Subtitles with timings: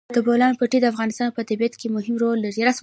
[0.17, 2.61] د بولان پټي د افغانستان په طبیعت کې مهم رول لري.